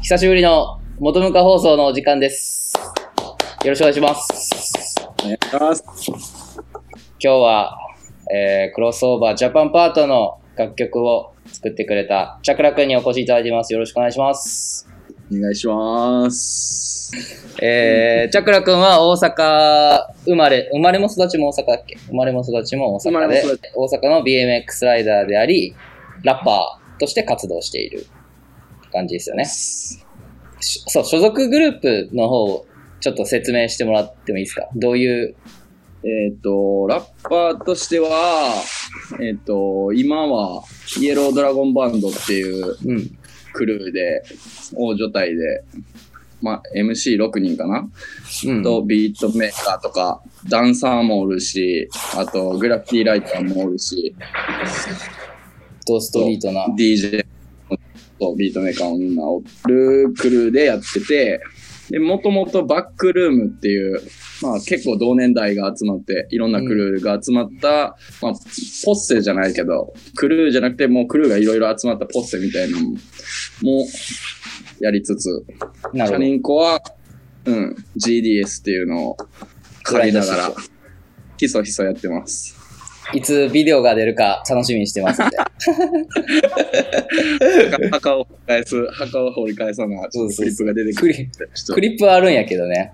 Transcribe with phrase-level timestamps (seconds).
[0.00, 2.72] 久しぶりの元向か放送のお時間です。
[3.64, 4.94] よろしくお願いします。
[5.22, 6.60] お願いします。
[7.20, 7.76] 今日は、
[8.32, 13.72] えー、クロスオーバージャパンパートの楽曲を作ってくれたチャクラくんにお越しいただいています。
[13.72, 14.87] よろしくお願いします。
[15.30, 17.12] お願いします。
[17.60, 21.96] えー、チャクラくんは大阪生まれ、生まれも育ちも大阪だっけ？
[22.08, 23.42] 生まれも育ちも大阪で
[23.74, 25.74] 大阪の BMX ライダーであり、
[26.22, 28.06] ラッパーとして活動している。
[28.90, 29.44] 感じですよね。
[29.44, 29.98] し
[30.86, 32.66] そう、所属グループの方を
[33.00, 34.66] ちょっと説明してもらってもいいですか？
[34.76, 35.36] どういう、
[36.04, 38.54] えっ、と、ラッパーとしては、
[39.20, 40.62] えっ、と、今は、
[41.00, 43.18] イエロードラゴンバンドっていううん、
[43.58, 44.22] クルーで、
[44.74, 45.64] 大所帯で、
[46.40, 47.88] まあ、MC6 人かな、
[48.46, 54.14] うん、と、ビートメーカーとか、ダンサーもおるし、あと、グラフィティライターもおるし、
[55.84, 56.66] とストリートな。
[56.78, 57.26] DJ
[58.20, 61.40] とビートメーカーもみんなおるクルーでやってて、
[61.90, 64.00] で、もともとバックルームっていう、
[64.42, 68.32] まあ結構同年代が集まって、いろんなクルーが集まった、まあ、
[68.84, 72.98] ポッセじゃないけど、クルーじゃなくてもうクルーがいろいろ集まったポッセみたいなのも
[74.80, 75.44] やりつつ、
[75.94, 76.16] チャ。
[76.18, 76.80] リンコは、
[77.44, 79.16] うん、GDS っていうのを
[79.82, 80.52] 借りながら、
[81.36, 82.57] ひそひそやってます。
[83.14, 85.36] いつビデオが出るか楽しみにしてますんで。
[87.90, 91.14] 墓を掘り返す、墓を掘り返さな、ちょっとクリップが出てくる。
[91.74, 92.92] クリップはあるんやけどね。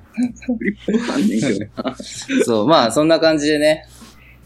[0.58, 1.96] クリップはあんねんけどな。
[2.44, 3.86] そう、まあそんな感じでね。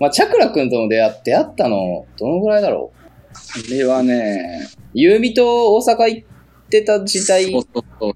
[0.01, 2.99] まあ、チャクラくんとも出会って、出会ったの、どのぐらいだろう？
[3.35, 6.29] あれはね、ユーミと大阪行っ
[6.71, 8.15] てた時代そう、そうそう。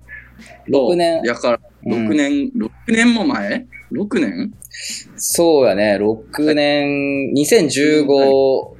[0.71, 3.67] 6年やから、うん6年、6年も前？
[3.93, 4.53] ?6 年？
[5.17, 8.07] そうやね、6年、2015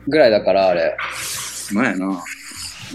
[0.09, 0.97] ぐらいだから、あれ。
[1.73, 2.23] 前やな。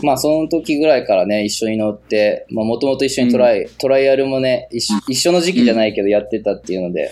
[0.03, 7.11] まあ、その時ぐらいからね、一緒に乗って、まあ、もともと一緒にトライ、トライアルもね、一緒一緒の時期じゃないけどやってたっていうので、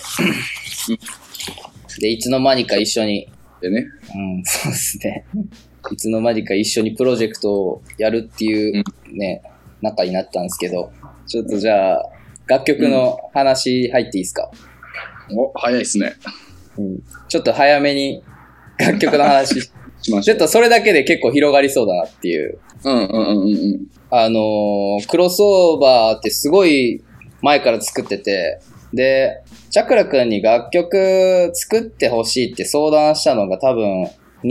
[1.99, 3.27] で、いつの間にか一緒に、
[3.61, 3.85] でね。
[4.13, 5.25] うん、そうですね。
[5.91, 8.83] いつの間にか一緒にプロジェクトをやるっていう
[9.13, 9.41] ね、
[9.81, 10.91] 仲になったんですけど、
[11.27, 12.03] ちょっとじゃあ、
[12.47, 14.51] 楽曲の話入っていいですか、
[15.31, 16.13] お、早いっすね。
[16.77, 16.99] うん、
[17.29, 18.21] ちょっと早めに
[18.77, 19.69] 楽曲の話、し
[20.11, 20.23] ましょう。
[20.23, 22.59] ちょっとそれだけで結構広がりそうだなっていう。
[22.83, 23.81] うんうんうんうん
[24.11, 27.03] あのークロスオーバーってすごい
[27.41, 28.59] 前から作ってて、
[28.93, 29.41] で、
[29.71, 34.09] チャクラくんに楽曲作ってほしいって相談したのが多分2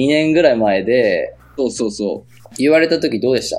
[0.09, 2.25] 年ぐらい前で、そうそうそ
[2.59, 3.59] 言われた時どうでした？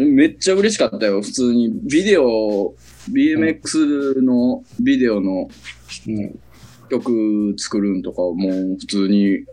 [0.00, 0.06] う。
[0.06, 1.20] めっちゃ嬉しかったよ。
[1.20, 1.70] 普通に。
[1.84, 2.72] ビデオ、
[3.12, 5.48] BMX のビデオの
[6.08, 6.40] うん。
[6.90, 9.44] 曲作るんとか、もう普通に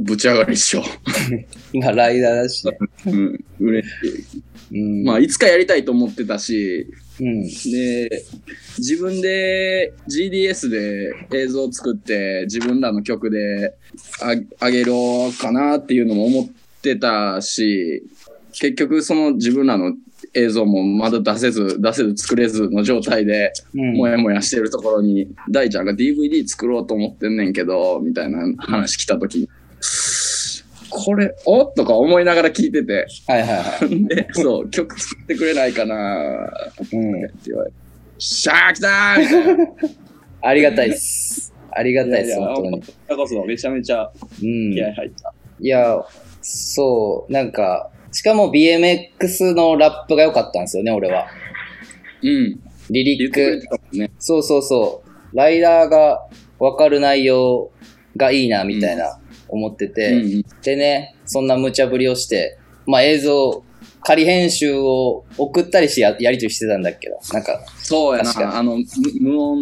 [0.00, 0.82] ぶち上がりっしょ。
[1.72, 2.78] 今ライダーだしね。
[3.06, 3.44] うん。
[3.60, 3.92] 嬉し
[4.72, 4.78] い。
[4.78, 5.04] うん。
[5.04, 6.86] まあ、いつかやりたいと思ってたし、
[7.20, 7.42] うん。
[7.44, 8.24] で、
[8.78, 13.74] 自分で GDS で映像を作って自分らの曲で
[14.20, 16.48] ああげろうかなっていうのも思っ
[16.82, 18.02] てたし、
[18.52, 19.94] 結局その自分らの
[20.34, 23.94] 映像もまだ出せず、出せず作れずの状態で、うん。
[23.94, 29.48] もやもやしてるところに、大ちゃんが DVD 作ろうと思ってんねんけど、みたいな話来た時に、
[30.90, 34.04] これ、おとか思いながら聞いてて、はいはいはい。
[34.08, 36.50] で、そう、曲作ってくれないかな
[36.92, 37.24] うん。
[37.24, 37.76] って言われて、
[38.18, 39.66] シャー来たーみたいな。
[40.42, 41.52] ありがたいっす。
[41.70, 42.80] ありがたいっす、本当に。
[42.80, 44.10] こちらこそめちゃめちゃ
[44.42, 44.74] うん。
[44.74, 45.34] 気合入った。
[45.60, 46.04] いや、
[46.42, 51.26] そう、なんか、しかも BMX のラップが良かったんですよね、俺は。
[52.22, 52.60] うん。
[52.90, 53.60] リリック
[53.92, 54.10] ね。
[54.18, 55.36] そうそうそう。
[55.36, 56.26] ライダーが
[56.58, 57.70] 分かる内容
[58.16, 63.62] がいいな、みたいな思ってて、うんうんでね、そんな無茶ぶりをして、まあ映像、
[64.02, 68.58] 仮編集を送ったりしてややりとりしてたんだけど、なんか、そうやな。
[68.58, 68.84] あの、む
[69.20, 69.60] 無音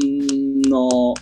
[0.68, 1.14] の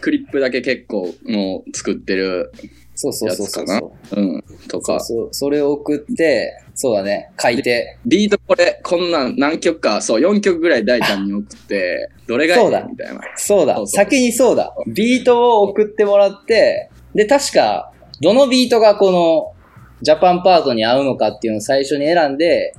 [0.00, 2.52] クリップだけ結構もう作ってる
[3.00, 4.20] そうそうそうそうう。
[4.20, 4.42] うん。
[4.68, 5.00] とそうか。
[5.00, 12.60] そう、それを送って、そうだね、書いて、ビートこれ、こんなん何曲か、そう、4曲ぐらい大ちゃんに送って、 どれがいい？
[12.60, 13.22] そうだみたいな。
[13.36, 14.74] そうだ先にそうだ。
[14.86, 19.54] ビートを送ってもらって、で、確か、どのビートがこの、
[20.02, 22.74] ジャパンパートに合うのかっていうのを最初に選んで、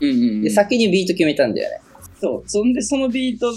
[0.00, 0.42] うんうんうん。
[0.42, 1.80] で、先にビート決めたんだよね。
[2.20, 2.42] そう。
[2.46, 3.50] そんで、そのビート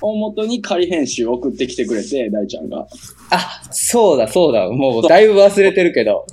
[0.00, 2.86] を元に仮編集を送ってきてくれて、大ちゃんが。
[3.30, 4.68] あ、そうだ、そうだ。
[4.70, 6.26] もう、だいぶ忘れてるけど。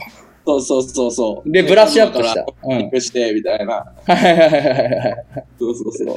[0.45, 1.51] そうそうそうそう。
[1.51, 2.45] で、ブラッシュアップした。
[2.63, 3.01] うん。
[3.01, 3.73] して、みたいな。
[3.73, 5.25] はいはいはいはいはい。
[5.57, 6.15] そうそうそう。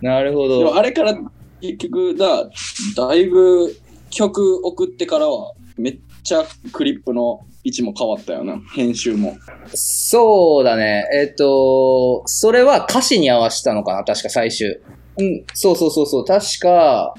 [0.00, 0.76] なるほでもど。
[0.76, 1.18] あれから
[1.60, 2.48] 結局だ、
[2.96, 3.74] だいぶ
[4.10, 8.58] 曲送ってからはめっちゃクリップの位置も変わったよな。
[8.74, 9.36] 編集も。
[9.74, 11.06] そうだね。
[11.14, 14.80] えっ、と、それは歌詞に合わせたのかな確か最終。
[15.18, 16.24] うん、そうそうそうそう。
[16.24, 17.14] 確か、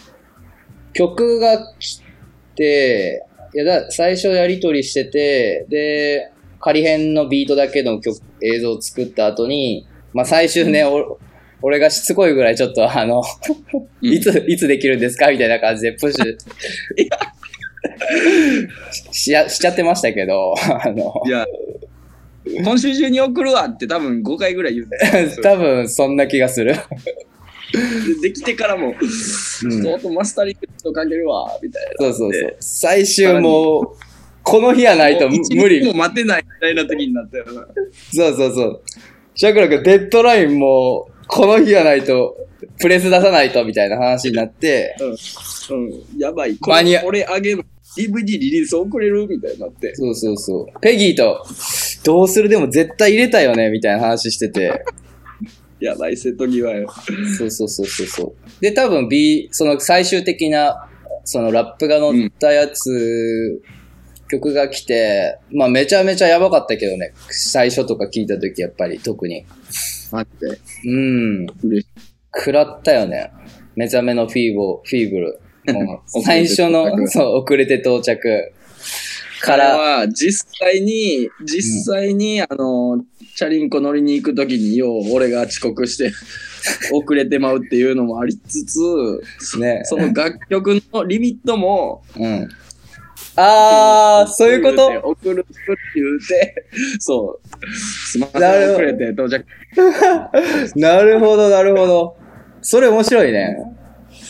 [0.94, 2.03] 曲が来て、
[2.62, 6.30] いやだ、最初やりとりしてて、で、
[6.60, 11.20] 仮編のビートだけの曲、映像を作った後に、まあ最終ね、お
[11.62, 13.24] 俺がしつこいぐらいちょっとあの、
[14.02, 15.30] いつ、いつできるんですか？
[15.32, 16.38] みたいな感じでプッシュ。
[19.12, 21.46] しやしちゃってましたけど、あの、いや、
[22.64, 24.98] 今週中に送るわって多分5回ぐらい言って
[25.42, 26.76] 多分そんな気がする。
[28.22, 32.06] でできてからも、うん相当マスタリングとかけるわ、みたいな。
[32.06, 32.56] そうそうそう。
[32.60, 33.88] 最終もう、
[34.44, 35.86] この日やないと無理。
[35.86, 37.66] も待てないみたいな時になったよな。
[38.14, 38.82] そうそうそう。
[39.36, 42.36] シャクラ君、デッドラインも、この日やないと、
[42.80, 46.58] プレス出さないと、みたいな話になって、うん、やばい。
[46.58, 47.64] こ間に合れ俺あげる。
[47.98, 49.96] DVD リリース遅れるみたいになって。
[49.96, 50.80] そうそうそう。
[50.82, 51.46] ペギーと、
[52.04, 52.50] どうする？
[52.50, 54.84] でも絶対入れたよね、みたいな話してて。
[55.84, 56.90] やばい、瀬戸際よ。
[57.38, 58.62] そうそうそうそうそう。
[58.62, 60.90] で、多分 B、その最終的な、
[61.26, 63.62] そのラップが乗ったやつ、
[64.30, 67.14] 曲が来て、まあめちゃめちゃやばかったけどね。
[67.30, 69.46] 最初とか聞いた時やっぱり特に。
[70.12, 70.60] 待って。
[70.86, 71.48] うん。
[72.36, 73.32] 食らったよね。
[73.76, 75.40] 目覚めのフィーボ、フィーブル。
[76.24, 78.54] 最初の、そう、遅れて到着
[79.44, 83.04] か彼ら、は実際に、実際に、あの、
[83.36, 86.14] チャリンコ乗りに行くときに、よう、俺が遅刻して、
[86.94, 88.80] 遅れてまうっていうのもありつつ、
[89.60, 89.82] ね。
[89.84, 92.48] その楽曲のリミットも、うん。
[93.36, 94.88] あー、そういうこと？
[95.10, 95.62] 送るって
[95.96, 96.66] 言うて、
[97.00, 97.76] そう。
[97.76, 99.46] すみまなるほどれて到着。
[100.80, 102.16] なるほど、なるほど。
[102.62, 103.58] それ面白いね。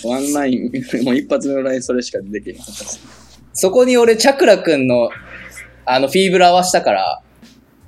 [0.06, 3.23] ワンライン、もう一発目のラインそれしかできなかったです。
[3.54, 5.10] そこに俺、チャクラくんの、
[5.86, 7.22] あの、フィーブル合わしたから、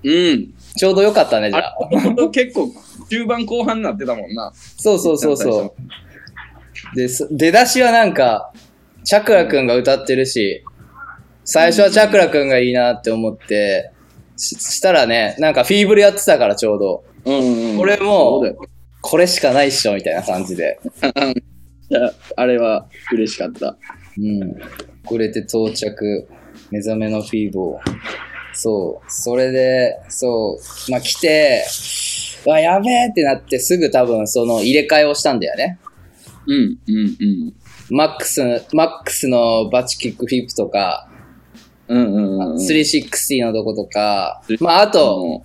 [0.03, 0.53] うん。
[0.77, 1.75] ちょうどよかったね、じゃあ。
[1.81, 2.71] あれ結構、
[3.09, 4.51] 中盤後半になってたもんな。
[4.55, 5.75] そうそうそうそ
[6.93, 6.95] う。
[6.95, 8.51] で、そ出だしはなんか、
[9.03, 10.63] チャクラくんが歌ってるし、
[11.43, 13.91] 最初はチャクラくんがいいなって思って、
[14.37, 17.79] ししたらね、なんかフィーブルやってたからちょうど、うんうんうん。
[17.79, 18.43] 俺も
[19.01, 20.79] これしかないっしょみたいな感じで。
[22.35, 23.77] あれは嬉しかった。
[24.17, 24.55] うん。
[25.05, 26.27] 遅れて到着、
[26.71, 27.81] 目覚めのフィーボー。
[28.53, 29.11] そう。
[29.11, 30.57] それで、そ
[30.87, 30.91] う。
[30.91, 31.65] まあ、来て、
[32.45, 35.79] うわ、やべえってなってすぐ多分その入れ替えをしたんだよね。
[36.47, 37.53] うん、うん、うん。
[37.89, 38.41] マックス、
[38.73, 41.09] マックスのバチキックフィップとか、
[41.87, 42.57] うんうんうん。
[42.57, 45.43] 360のとことか、まあ、あと、と、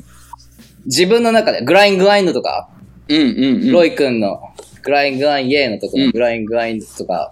[0.87, 2.71] 自分の中でグライングラインドとか、
[3.09, 3.73] うんうんうん。
[3.73, 4.41] ロイ君の
[4.83, 7.31] グライングラインイエーのとこうんのグライングラインドとか、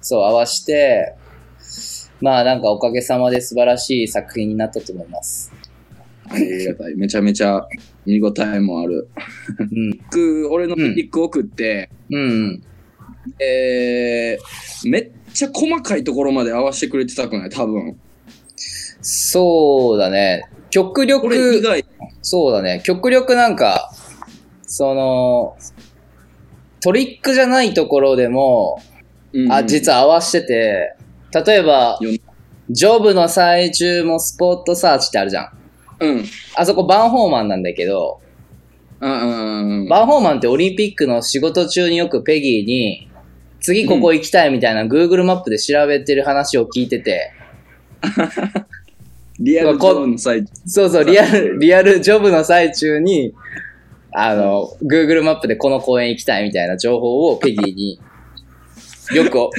[0.00, 1.14] そう合わして、
[2.20, 5.52] まあなんかおかげさまで素晴らしい作品になったと思います。
[6.30, 6.96] ありがたい。
[6.96, 7.66] めちゃめちゃ
[8.04, 9.08] 見応えもある。
[9.58, 9.98] うん。
[9.98, 12.62] 僕、俺のピック送って、うん。
[13.40, 17.50] えー、めっちゃ細かいところまで合わせてくれてたくない？
[17.50, 17.98] 多分。
[19.00, 20.48] そうだね。
[20.70, 21.84] 極力、外、
[22.20, 22.82] そうだね。
[22.84, 23.90] 極力なんか、
[24.66, 25.56] その、
[26.82, 28.82] トリックじゃないところでも、
[29.32, 30.96] うんあ、実は合わしてて、
[31.44, 32.10] 例えばよ、
[32.70, 35.50] ジョブの最中もスポットサーチってあるじゃん。
[36.00, 36.24] うん。
[36.56, 38.20] あそこバンホーマンなんだけど、
[39.00, 39.88] うんうんうん。
[39.88, 43.08] バンホーマンってオリンピックの仕事中によくペギーに、
[43.60, 47.32] 次ここ行きたいみたいな Google マップで調べてる話を聞いてて、
[49.40, 50.52] リアルゾーンの最中。
[50.66, 53.34] そうそう、リアル、リアルジョブの最中に、
[54.12, 58.00] あの、Google マップでこの公園行きたいみたいな情報をペギーに
[59.14, 59.50] よく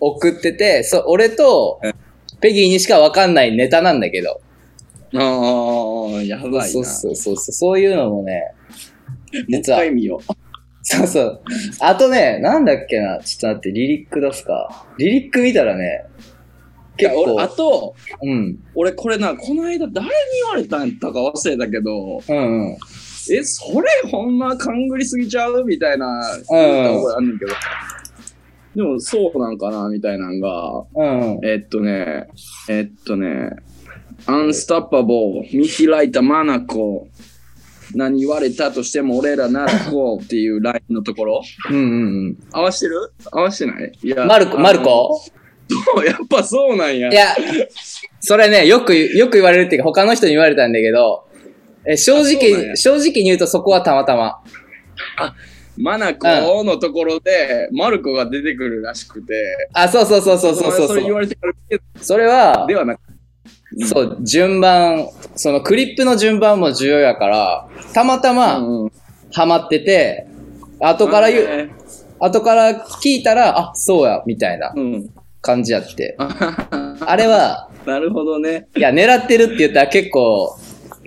[0.00, 1.80] 送ってて、そ俺と
[2.40, 4.40] ペギーにしかわかんないネタなんだけど、
[5.12, 6.62] ああ、やばいな。
[6.64, 8.54] そうそうそうそう、そういうのもね、
[9.32, 10.32] もう一実は回見よう。
[10.82, 11.42] そうそう。
[11.80, 14.86] あとね、なんだっけな、ちょっと待って、リリック出すか。
[14.98, 16.04] リリック見たらね、
[16.96, 22.76] 結いや俺あ構、と、うん、俺これな、この間誰に言われたんやったか忘れたけど、うん、うん。
[23.30, 25.64] え、それほんま勘ぐりすぎちゃう？
[25.64, 27.52] みたいな、うんあんねんけど。
[28.74, 32.28] でも、そうなんかなみたいなのが、うん、えっとね、
[32.68, 33.50] えっとね、
[34.26, 37.08] アンスタッパボー、見開いたマナコ、
[37.94, 41.80] 何言われたとしても俺らならこうっていうラインのところ、うん、う
[42.30, 42.36] ん。
[42.52, 43.12] 合わしてる？
[43.32, 43.92] 合わしてない？
[44.02, 45.20] いやマルコ、マルコ？
[45.94, 47.10] あのやっぱそうなんや。
[47.10, 47.34] いや、
[48.20, 51.26] それね、よく、よく言われるっていうか、他の人に言われたんだけど、
[51.84, 54.42] え正直、や正直に言うとそこはたまたま。
[55.80, 56.26] マナコ
[56.64, 59.34] のところで、マルコが出てくるらしくて、
[59.72, 61.14] あ、そうそうそうそうそうそうそれ言。
[61.14, 63.00] われてるけどそれはで、はなく
[63.86, 68.92] そう、順番、そのクリップの順番も重要やから、たまたまうんうん
[69.32, 70.26] ハマってて、
[70.80, 71.70] 後から言う、う。
[72.18, 75.10] 後から聞いたら、あ、そうや、みたいなうん。
[75.40, 76.16] 感じやって。
[76.18, 78.66] あ あれは、なるほどね。
[78.76, 80.56] いや、狙ってるって言ったら結構、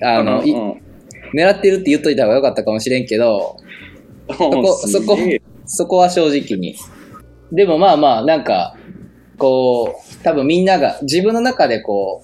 [0.02, 0.84] あの、いうんうん
[1.34, 3.58] 狙ってるって言っといた方がよかったかもしれんけど、
[4.30, 5.18] そこそこ
[5.66, 6.76] そこは正直に。
[7.52, 8.76] でもまあまあ、なんか、
[9.38, 12.24] こう、多分みんなが、自分の中でこ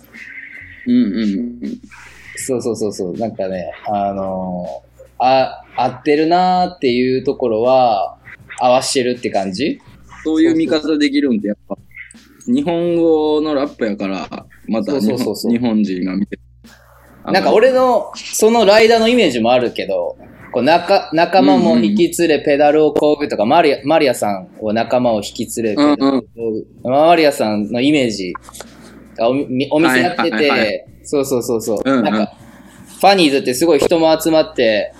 [0.88, 1.82] う、うんうんうん。
[2.36, 4.89] そうそうそうそう、なんかね、あのー
[5.20, 8.18] あ、合ってるなーっていうところは、
[8.60, 9.79] 合わしてるって感じ？
[10.24, 11.77] そういう見方できるんってやっぱ、
[12.48, 16.39] 日本語のラップやから、また日そうそうそうそう本日本人が見て。
[17.25, 20.18] なんか俺の、そのライダーのイメージもあるけど、
[20.51, 26.27] こう仲仲間も引き連れペダルをこぐとか、マリアマリアさんを仲間を引き連れペダルをこ
[26.84, 28.34] ぐ、マリアさんのイメージ
[29.15, 32.03] がおみお店やってて、そうそうそうそう、うんうん。
[32.03, 32.34] なんか、
[33.00, 34.94] ファニーズってすごい人も集まって、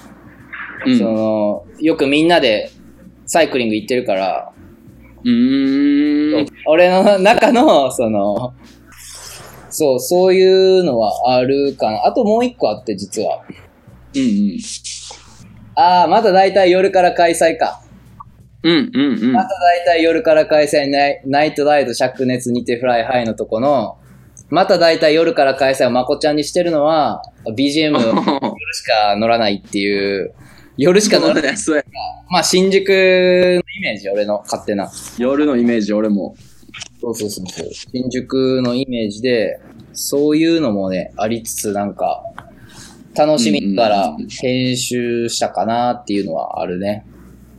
[0.86, 0.98] うん。
[0.98, 2.72] その、よくみんなで
[3.26, 4.52] サイクリング行ってるから、
[5.24, 6.46] うーん。
[6.68, 8.54] 俺の中の、その、
[9.70, 12.06] そう、そういうのはあるかな。
[12.06, 13.44] あともう一個あって、実は。
[14.16, 14.60] うん
[15.80, 17.82] ああ、まだ大体夜から開催か。
[18.64, 18.72] うん。
[18.72, 19.44] うんうんうんま。
[19.44, 23.98] た大体夜から開催ナイ、 night ride 灼熱にて fly high のとこの、
[24.50, 30.34] また大体夜から開催をまこちゃんにしてるのは、BGM 夜しか乗らないっていう、
[30.76, 31.58] 夜しか乗らない。
[31.58, 31.84] そうや
[32.30, 34.92] まあ新宿のイメージ、俺の勝手な。
[35.18, 36.36] 夜のイメージ、俺も。
[37.00, 37.70] そうそうそうそう。
[37.72, 39.62] 新宿のイメージで、
[39.94, 42.22] そういうのもね、ありつつなんか、
[43.26, 47.06] 楽しみながら編集したかなっていうのはあるね。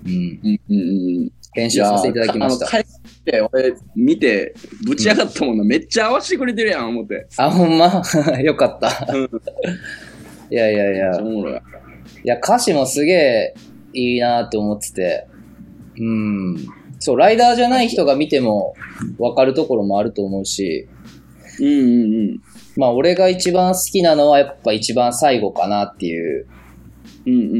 [0.06, 0.12] うん。
[0.42, 1.32] うんうんうん。
[1.52, 2.66] 編集させていただきました。
[2.66, 2.84] 帰っ
[3.24, 4.54] て、俺、見て、
[4.86, 5.64] ぶち上がったもんな。
[5.64, 7.26] めっちゃ合わせてくれてるやん、思って。
[7.36, 8.02] あ、ほんま？
[8.42, 9.12] よかった。
[9.12, 9.24] うん。
[10.50, 11.24] いやいやいやい。
[12.24, 13.54] いや、歌詞もすげえ
[13.92, 15.26] いいなって思ってて。
[15.98, 16.56] うん。
[16.98, 18.74] そう、ライダーじゃない人が見ても
[19.18, 20.88] わかるところもあると思うし、
[21.60, 22.40] うんうんうん。
[22.76, 26.46] まあ俺が一番好きなのはやっぱ一番最後かなっていう。
[27.26, 27.56] うんうんう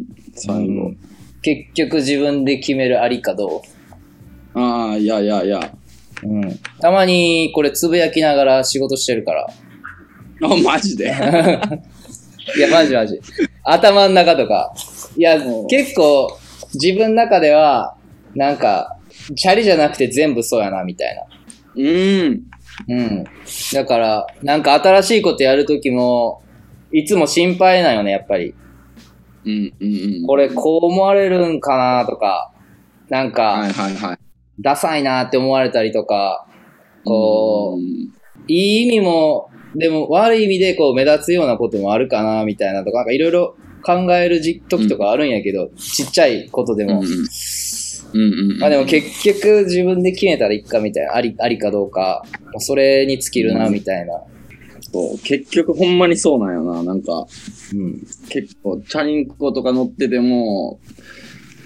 [0.00, 0.04] ん。
[0.34, 0.86] 最後。
[0.86, 0.98] うん
[1.42, 3.62] 結局自分で決めるありかど
[4.54, 5.72] ああ、いやいやいや。
[6.22, 6.28] う。
[6.28, 6.58] うん。
[6.80, 9.46] たまにこれつぶやきながら仕事してるから。
[10.44, 11.06] あ、マジで？
[12.56, 13.20] いや、マジマジ。
[13.64, 14.72] 頭の中とか。
[15.16, 16.38] いやうん、結構
[16.74, 17.96] 自分の中では、
[18.34, 18.96] なんか、
[19.34, 21.22] チャリじゃなくて全部そうやな、みたいな。
[21.74, 21.82] う
[22.30, 22.42] ん。
[22.88, 23.24] うん。
[23.72, 26.42] だから、なんか新しいことやるときも、
[26.92, 28.54] いつも心配なよね、やっぱり。
[29.44, 30.26] うんうんうん。
[30.26, 32.52] これこう思われるんかなとか、
[33.08, 34.18] なんはか、いはいはい。
[34.60, 36.46] ダサいなって思われたりとか、
[37.04, 37.82] こう、ん
[38.48, 47.00] いい意味も、でも悪い意味でこう目立つようなこともあるかなみたいなとか、なんかいろいろ考える時時とかあるんやけど、ちっちゃいことでも。
[47.00, 47.26] うんうん
[48.12, 48.58] うんうん。
[48.58, 52.24] まあでも結局自分で決めたらいっかみたいな、あり、ありかどうか、
[52.58, 54.22] それに尽きるなみたいな。
[54.92, 56.82] そう結局ほんまにそうなんよな。
[56.82, 57.26] なんか、
[57.74, 58.00] うん。
[58.28, 60.80] 結構、チャリンコとか乗ってても、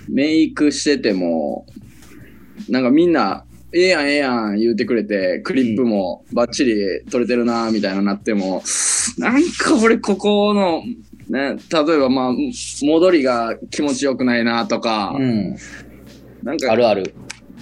[0.09, 1.67] メイクしてても、
[2.69, 8.63] なんかみんな、ええやんええやん言うてくれて、クリップもバッチリ撮れてるなみたいななっても、
[9.19, 10.83] なんか俺ここの、
[11.29, 12.33] ね、例えばまあ、
[12.83, 15.57] 戻りが気持ちよくないなとか、うん。
[16.47, 17.13] なんかあるある。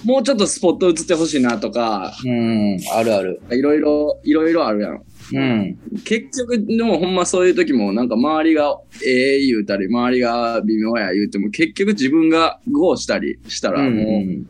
[0.05, 2.79] もうちょっとスポット映ってほしいなとか、うん。
[2.93, 3.41] あるある。
[3.51, 5.03] いろいろ、いろいろあるやん。
[5.33, 5.79] うん。
[6.05, 14.47] 結局、でもほんまそういう時も、なんか周りがええ言うたり、周りが微妙や言うても、結局自分がゴーしたりしたら、うんもう、うん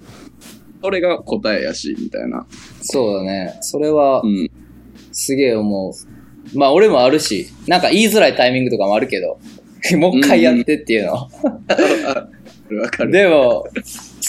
[0.83, 2.47] それが答えやし、みたいな。
[2.83, 3.57] そうだね。
[3.63, 4.51] それはう、ん。
[5.13, 6.59] すげえ思う。
[6.59, 9.39] まあ俺もあるし、なんか言いづらいタイミングとかもあるけど、
[9.97, 11.13] もう一回やってっていうの。
[11.13, 11.31] わ
[12.91, 13.13] かる。
[13.13, 13.67] でも、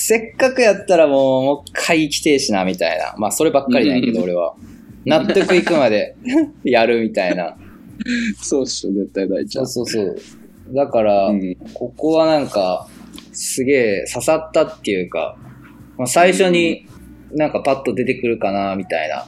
[0.07, 3.15] せっかくやったらもう、もう一回行きてえしな、みたいな。
[3.17, 4.53] まあそればっかりなんやけど、うん俺は。
[5.03, 6.15] 納得いくまで
[6.63, 7.57] やるみたいな。
[8.39, 9.65] そうっしょ、絶対大ちゃ。
[9.65, 10.11] そうんそうそ
[10.71, 10.75] う。
[10.75, 12.87] だから、うんここはなんか、
[13.31, 15.37] すげえ刺さったっていうか、
[15.97, 16.85] まあ、最初に
[17.33, 19.25] なんかパッと出てくるかな、みたいな。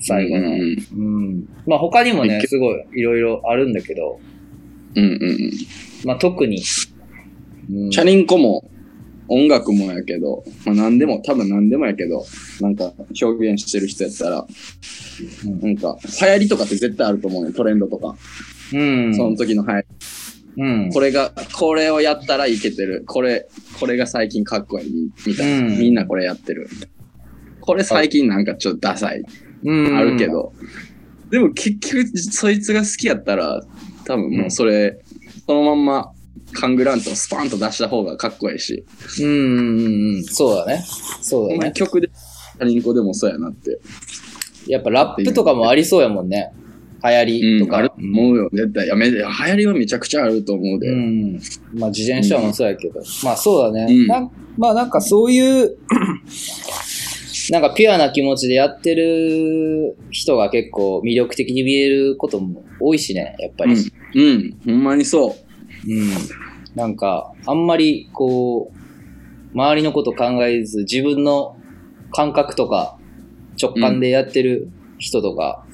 [0.00, 0.46] 最後の。
[0.46, 1.48] うんうんうん。
[1.66, 4.18] まあ他にもね、結すごいいろいろあるんだけど、
[4.94, 5.50] うんうんうん。
[6.06, 6.62] まあ特に、
[7.70, 8.64] うん、チャリンコも、
[9.28, 12.24] 音楽もやけど、まあ何でも、多分何でもやけど、
[12.60, 12.92] なんか
[13.22, 14.46] 表現してる人やったら、
[15.44, 18.16] うんなんか流行りとかって絶対あると思うね、トレンドとか。
[18.72, 19.14] うん。
[19.14, 19.86] その時の流行り。
[20.58, 20.90] うん。
[20.92, 23.04] これが、これをやったらいけてる。
[23.06, 25.66] これ、これが最近かっこいい、みたいな。
[25.66, 26.68] うんみんなこれやってる。
[27.60, 29.22] これ最近なんかちょっとダサい。
[29.64, 29.96] うん。
[29.96, 30.28] あるけ。
[30.28, 30.52] ど。
[31.30, 33.62] でも結局、そいつが好きやったら、
[34.04, 35.00] 多分もうそれ、
[35.46, 36.12] そのまんま、
[36.56, 38.84] カングラントをスパンと出した方がかっこいいし。
[39.20, 40.24] うんうんうんうん。
[40.24, 40.84] そうだね。
[41.20, 41.72] そうだね。
[41.72, 42.10] 曲で、
[42.60, 43.78] リンコでもそうやなって。
[44.66, 46.52] やっぱラップとかもありそうやもんね。
[47.04, 47.78] 流行りとか。
[47.78, 48.86] あると思うよ、絶対。
[48.86, 50.88] いや、め流行りはめちゃくちゃあると思うで。
[50.88, 51.40] うん。
[51.74, 53.00] まあ、自転車もそうやけど。
[53.22, 53.86] まあ、そうだね。
[53.88, 55.76] うんまあ、なんかそういう、
[57.50, 63.74] なんかピュアな気持ちでやってる人が結構魅力的に見えることも多いしね、やっぱり。
[63.74, 64.22] うん。
[64.22, 64.56] うん。
[64.64, 65.36] ほんまにそ
[65.86, 65.92] う。
[65.92, 66.10] うん。
[66.76, 71.56] なんか、あんまりこう、周りのこと考えず、自分の
[72.12, 72.98] 感覚とか
[73.60, 74.68] 直感でやってる
[74.98, 75.64] 人とか、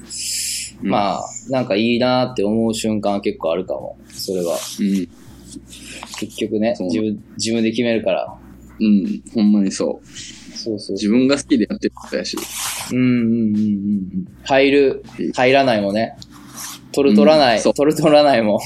[0.81, 3.97] うんまあ、なんかいいなって思う瞬間は結構あるかも。
[4.09, 4.57] それは。
[4.79, 5.07] うん。
[6.19, 8.37] 結局ね、自分、自分で決めるから。
[8.79, 9.21] うん。
[9.33, 10.07] ほんまにそう。
[10.57, 10.95] そうそう。
[10.95, 12.37] 自分が好きでやってることやし。
[12.91, 14.27] うんうんうんうんうん。
[14.43, 16.17] 入る、入らないもね。
[16.93, 18.59] 取る取らない、うん取る取らないも。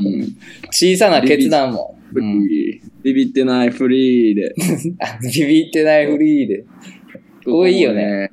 [0.00, 0.36] うん。
[0.70, 1.98] 小さな決断も。
[2.12, 4.54] ビビってないフリーで。
[5.00, 6.64] あビビってないフリーで。
[7.44, 8.30] これいいよね。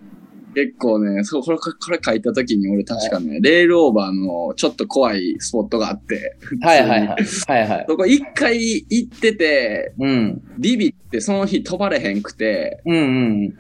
[0.55, 7.07] 結構ね、そう、これ、これ書いた時に俺確かね、レールオーバーのちょっと怖いスポットがあって、はいはいはい。
[7.07, 7.85] はいはい。
[7.89, 10.41] そこ一回行ってて、うん。
[10.57, 13.01] ビビってその日飛ばれへんくて、うんう
[13.47, 13.53] ん。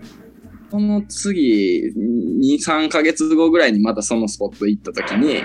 [0.71, 5.41] その次、2、3ヶ月後ぐらいにまたそのスポット行った時に、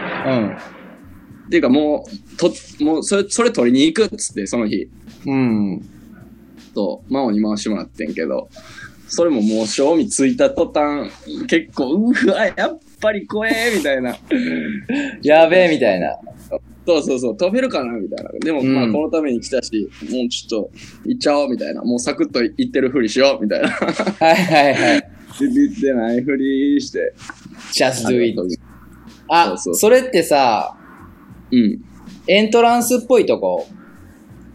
[1.51, 2.53] っていうかもう、と、
[2.85, 4.89] もうそれ、それ取りに行くっつって、その日、
[5.27, 5.73] うん。
[5.73, 5.83] うん。
[6.73, 8.49] と、真央に回してもらってんけど、
[9.09, 11.11] それももう賞味ついた途端、
[11.49, 14.17] 結構、うわ、やっぱり怖えみたいな。
[15.25, 16.17] やべえみたいな。
[16.87, 18.31] そうそうそう、飛べるかなみたいな。
[18.39, 20.71] でも、うんまあ、このために来たし、もうちょっと、
[21.05, 21.83] 行っちゃおうみたいな。
[21.83, 23.71] もうサクッと行ってるふりしようみたいな。
[23.71, 25.11] はいはいはい。
[25.41, 27.13] ビビってないふりして。
[27.73, 28.41] just do it.
[29.29, 30.77] あ、そうそうそれってさ、
[31.53, 31.79] うん。
[32.27, 33.67] エントランスっぽいとこ、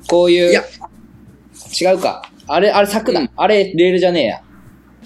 [0.07, 0.63] こういう、いや
[1.81, 2.29] 違うか。
[2.47, 3.21] あれ、あれ柵だ。
[3.21, 4.41] うんあれ、レールじゃねえや。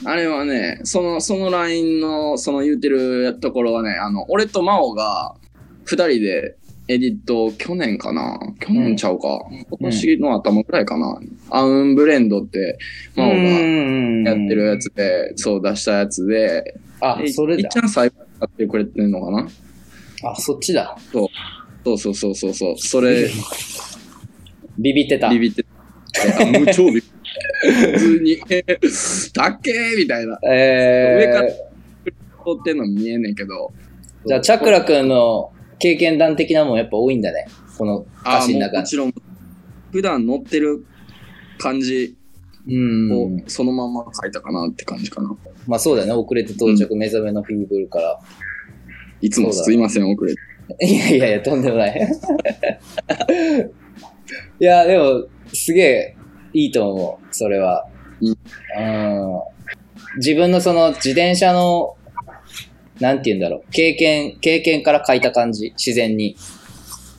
[0.05, 5.35] あれはね、その、そのラインの、その言うてるところはね、あの、俺と真央が、
[5.83, 6.55] 二人で、
[6.87, 9.27] エディット、去年かな去年ちゃうか、
[9.69, 11.19] 今年の頭ぐらいかな、
[11.51, 12.79] アウンブレンドって、
[13.15, 17.79] 真央がやってるやつで、そう出したやつで、あ、それだいっち。
[17.79, 19.47] ゃん最後やってくれてんのかな
[20.23, 20.97] あ、そっちだ。
[21.11, 21.27] そう
[21.97, 22.77] そうそうそうそう。
[22.77, 23.29] それ、
[24.77, 25.29] ビビってた。
[25.29, 25.65] ビビって、
[26.39, 27.09] あ、無超ビビって。
[27.71, 30.39] 普通に、えーだっけーみたいな。
[30.49, 31.51] え上からー、
[32.45, 33.71] 撮ってんの見えんねんけど。
[34.25, 37.47] じゃあ、チャクラくんの経験談的なもんやっぱ多いんだね。
[37.77, 38.81] この歌あ詞の中に。
[38.81, 39.13] もちろん、
[39.91, 40.85] 普段乗ってる
[41.57, 42.15] 感じ
[42.67, 43.11] うん。
[43.11, 45.35] をそのまま書いたかなって感じかな。
[45.67, 46.13] まあそうだよね。
[46.13, 48.19] 遅れて到着、目覚めのフィーブルから。
[49.21, 50.41] いつもすいません、遅れて。
[50.81, 51.99] いやいやいや、とんでもない。
[54.59, 56.15] いや、でも、すげえ
[56.53, 57.87] いいと思う、それは。
[58.21, 58.33] うんう
[59.37, 59.59] ん
[60.17, 61.95] 自分のその自転車の、
[62.99, 66.35] なんて言うんだろう、経験、経験から書いた感じ、自然に。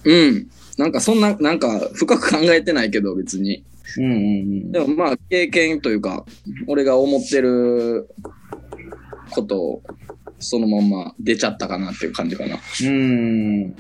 [0.05, 0.49] うん。
[0.77, 3.63] なんかそんな、なんか深く考えてないけど別に。
[3.97, 4.73] うんうんうん。
[4.73, 6.25] でもまあ経験というか、
[6.67, 8.09] 俺が思ってる
[9.31, 9.83] ことを
[10.41, 12.57] そのまんま出ちゃったかなっていう感じかな。
[12.57, 13.77] うん。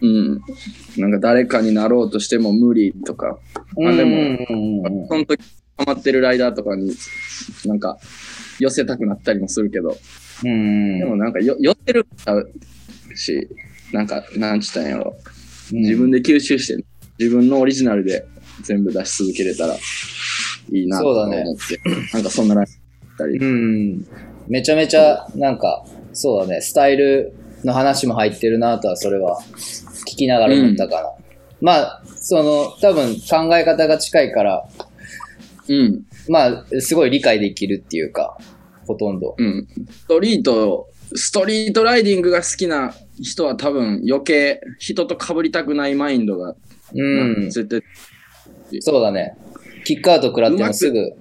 [0.00, 0.40] うん。
[0.96, 5.42] なんか誰かになろうとしても無理とか、あでもその時
[5.78, 6.92] ハマってるライダーとかに
[7.64, 7.98] なんか
[8.58, 9.96] 寄せたくなったりもするけど、
[10.44, 10.98] うん。
[10.98, 12.06] でもなんかよ寄ってる
[13.14, 13.48] し、
[13.92, 15.16] なんか、なんちったんやろ。
[15.70, 16.84] 自分で吸収して、
[17.18, 18.26] 自分のオリジナルで
[18.62, 19.78] 全部出し続けれたらい
[20.70, 21.80] いなとそうだね思って、
[22.12, 23.38] なんかそんなライブったり。
[23.38, 24.06] うん。
[24.48, 27.32] めちゃめちゃ、なんか、そうだね、スタイル
[27.64, 29.40] の話も入ってるなとは、それは
[30.12, 31.10] 聞きながら思ったかな。
[31.60, 34.68] まあ、その、多分考え方が近いから、
[35.68, 36.02] うん。
[36.28, 38.36] まあ、すごい理解できるっていうか、
[38.86, 39.36] ほとんど。
[39.38, 39.68] うん。
[39.90, 46.56] ストリート、ストリートライディングが好きな人は多分余計人と被りたくないマインドが、
[46.94, 47.50] うん。
[47.50, 47.82] 絶対、
[48.80, 49.36] そうだね。
[49.84, 51.12] キックアウト食らってもすぐ、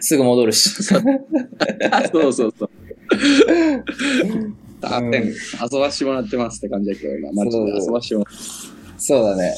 [0.00, 0.68] すぐ戻るし。
[0.84, 2.70] そうそうそう。
[4.82, 8.42] あ、遊ばしてもらってますって感じだけどな、マジで遊ばしてもらって
[8.98, 9.54] そうだね。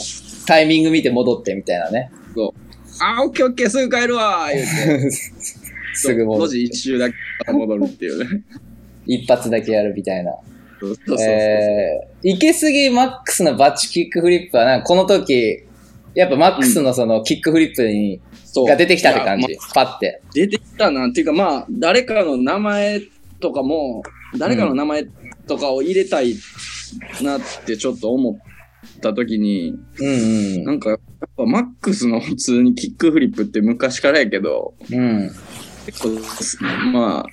[0.47, 2.11] タイミング見て戻ってみたいなね。
[2.35, 2.55] そ
[3.01, 4.63] あ、オッケーオッケー、すぐ帰るわー言
[5.01, 5.11] って。
[5.95, 7.15] すぐ戻路地一周だけ
[7.53, 8.43] 戻るっていうね。
[9.07, 10.33] 一発だけやるみたいな。
[10.81, 11.27] そうそうそうそう。
[11.27, 15.65] えー、行き過ぎマックスのバッチキックフリップはなこの時、
[16.15, 19.57] やっぱマックスのそのキックフリップに、そうが出てきたって感いじ。
[19.75, 20.21] パッて。
[20.35, 23.01] 出てきたなっていうかまあ誰かの名前
[23.41, 24.03] とかも
[24.39, 25.05] 誰かの名前
[25.47, 26.37] とかを入れたい
[27.23, 30.99] なってちょっと思った時に、うんなんかやっ
[31.37, 34.99] ぱマックスの普通にキックフリップって昔からやけどうん。
[34.99, 35.31] うん。
[35.87, 36.59] 結構す
[36.93, 37.25] まあ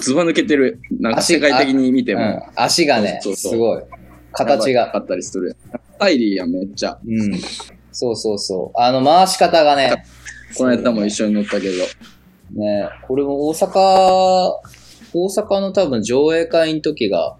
[0.00, 3.82] ずば抜けてるなんか足世界的に見てうんも、足がね、そうそうすごい。
[4.32, 4.96] 形が。
[4.96, 7.38] あったりするスタイリーやんめっちゃうん。
[7.92, 8.80] そうそうそう。
[8.80, 10.04] あの回し方がね、
[10.56, 11.84] この間も一緒に乗ったけど
[12.52, 14.52] ね、これも大阪、
[15.14, 17.36] 大阪の多分上映会の時が、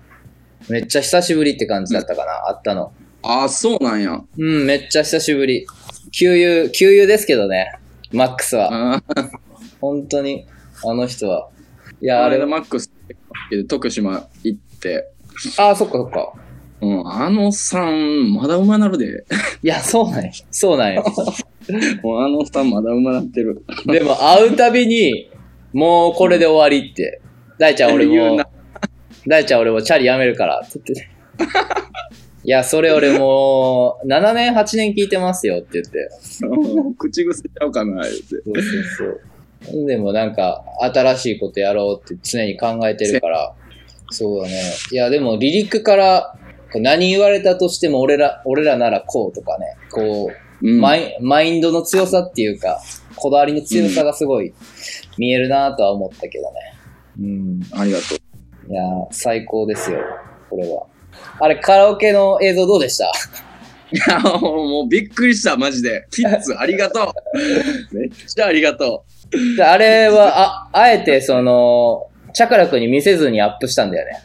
[0.68, 2.92] めっちゃ久しぶりって感じだったかな、あったの。
[3.22, 5.66] ああそうなんやうん、めっちゃ久しぶり。
[6.12, 7.78] 給油、給油ですけどね、
[8.12, 8.94] マックスは。
[8.94, 9.02] ああ
[9.80, 10.46] 本当に、
[10.84, 11.48] あの人は。
[12.00, 12.92] いいや、あれ、マックス
[13.68, 15.10] 徳島行って
[15.58, 16.32] ああ、そっかそっか。
[16.80, 19.24] うん、あのさん、まだ馬なるで。
[19.62, 20.32] いや、そうなんよ。
[20.50, 21.04] そうなんよ。
[22.02, 23.64] もうあのさん、まだ馬なってる。
[23.86, 25.28] でも、会うたびに、
[25.72, 27.20] もうこれで終わりって。
[27.58, 28.38] 大ちゃん、俺も
[29.26, 31.08] 大ちゃん、俺もチャリやめるから、って言って。
[32.44, 36.08] いや、それ俺もう、7年、8年聞いてますよって言って。
[36.96, 38.20] 口癖ちゃうかな、言うて。
[38.20, 39.22] そうそう
[39.64, 39.86] そう。
[39.86, 43.54] でもなんか、新しいことやろうって常に考えてるから、
[44.10, 44.62] そうだね。
[44.92, 46.34] いや、でも、離陸から、
[46.74, 50.30] 何言われたとしても、俺ら、俺らならこうとかね、こ
[50.62, 52.80] う、うん、マイマインドの強さっていうか、
[53.14, 54.52] こだわりの強さがすごい
[55.16, 56.77] 見えるなとは思ったけどね。
[57.20, 57.60] うん。
[57.72, 58.72] ありがとう。
[58.72, 59.98] いやー、最高ですよ、
[60.50, 60.86] これは。
[61.40, 63.10] あれ、カラオケの映像どうでした？
[63.90, 66.06] いや、もうびっくりした、マジで。
[66.10, 67.14] キッズ、ありがと
[67.92, 67.94] う。
[67.96, 69.04] めっちゃありがと
[69.56, 74.22] であれは、あ、あえてその、チャクラ君に見せずにアップしたんだよね。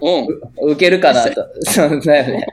[0.00, 0.64] う。
[0.64, 0.72] うん。
[0.72, 1.44] 受けるかなと。
[1.62, 2.46] そうだよね。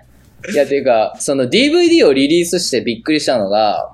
[0.51, 3.93] いや、ていうか、その DVD をリリースしてびっくりしたのが、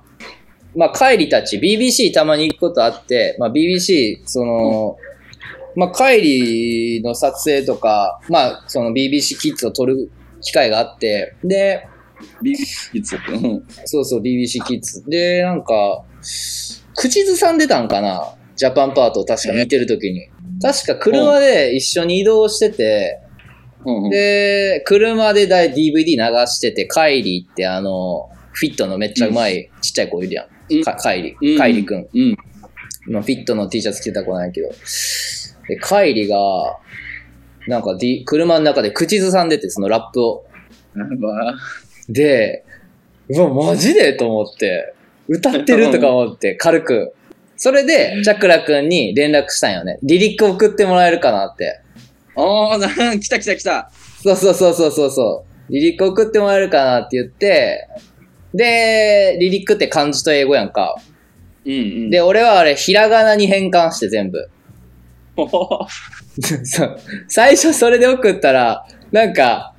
[0.76, 4.98] まあ、帰りたち、BBC たまに行くことあって、まあ、BBC、その、
[5.78, 10.10] まあ、帰りの撮影とか、まあ、その BBC キッズを撮る
[10.42, 11.88] 機会があって、で、
[12.42, 12.64] ビキ
[12.98, 13.16] ッズ。
[13.32, 13.64] うん。
[13.86, 15.08] そうそう、BBC キッズ。
[15.08, 16.04] で、なんか、
[16.96, 18.34] 口ずさんでたんかな？
[18.56, 20.30] ジャパンパートを確か見てるときに。
[20.60, 23.20] 確か車で一緒に移動してて、
[23.86, 30.48] うんうん、で、車でだい DVD 流してて、カイリーってあの、フィットのめっちゃうまいちっちゃい子いるやん。
[30.74, 32.08] うんかカイリうんカイリくん。
[32.12, 32.36] うん。
[33.10, 34.70] まあ、フィットの T シャツ着てた子なんやけど。
[35.68, 36.38] で、カイリが、
[37.68, 40.46] なんか、D、車の中で口ずさんでて、そのラップを。
[42.10, 42.64] で、
[43.30, 44.14] うわ、マジで？
[44.14, 44.94] と思って、
[45.28, 47.14] 歌ってるとか思って、軽く。
[47.58, 50.00] それで、チャクラくんに連絡したんよね。
[50.04, 51.82] リリック送ってもらえるかなって。
[52.36, 52.88] ああ、な
[53.20, 53.92] 来た来た来た。
[54.24, 55.74] そうそうそうそうそうそう。
[55.74, 57.88] リリック送ってもらえるかなって言って、
[58.54, 60.96] で、リリックって漢字と英語やんか。
[61.66, 62.10] うんうん。
[62.10, 64.50] で、俺はあれ、ひらがなに変換して全部。
[66.64, 67.00] そう。
[67.28, 69.74] 最初それで送ったら、なんか、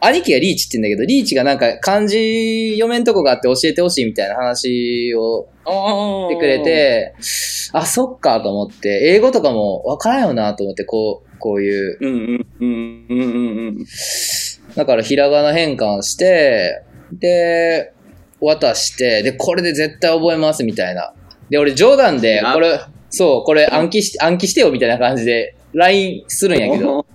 [0.00, 5.48] 兄貴がリーチって言うんだけど、リーチがなんか漢字読めんとこがあって教えてほしいみたいな話を。
[5.66, 6.60] してくれ。
[6.60, 7.14] て、
[7.72, 13.86] あ、そっかと思って、英語とかもわからんよなと思って、こう、こういう、うんうんうんうんうんうん。
[14.74, 17.92] だからひらがな変換して、で、
[18.40, 21.12] 渡して、で、これで絶対覚えますみたいな。
[21.50, 27.06] で、俺冗談で、あこれ、そう、これ暗記し、暗記してよみたいな感じで、LINE するんやけど、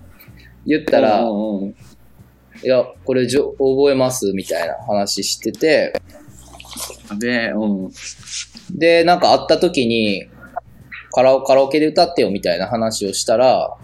[0.66, 1.24] 言ったら、
[2.62, 5.92] いや、これじょ覚えますみたいな話してて、
[7.10, 7.90] やべえ、うん。
[8.70, 10.26] で、なんか会った時に、
[11.12, 13.76] カラオカラオケで歌ってよみたいな話をしたら、あ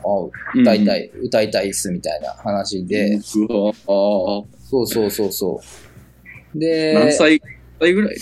[0.54, 3.20] 歌いたい、歌いたいっすみたいな話で、う
[3.52, 5.60] わあそうそうそうそ
[6.54, 6.58] う。
[6.58, 7.40] で、何歳
[7.80, 8.16] 歳ぐらい？